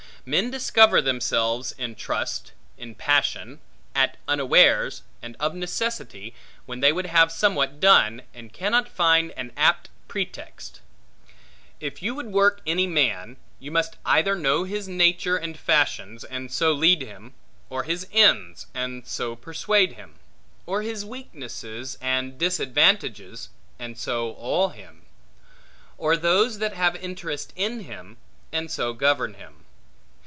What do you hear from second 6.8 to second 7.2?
would